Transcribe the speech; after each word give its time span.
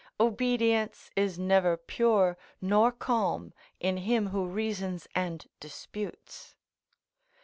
Obedience 0.19 1.11
is 1.15 1.37
never 1.37 1.77
pure 1.77 2.35
nor 2.59 2.91
calm 2.91 3.53
in 3.79 3.97
him 3.97 4.29
who 4.29 4.47
reasons 4.47 5.07
and 5.13 5.45
disputes. 5.59 6.55